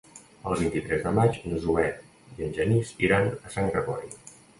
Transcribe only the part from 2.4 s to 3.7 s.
en Genís iran a Sant